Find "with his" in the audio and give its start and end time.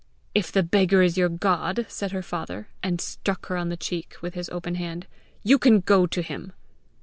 4.19-4.49